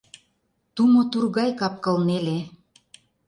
Тумо 0.75 1.01
тур 1.11 1.25
гай 1.37 1.49
капкыл 1.59 1.97
неле. 2.07 2.39